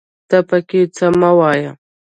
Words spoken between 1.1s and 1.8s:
مه وايه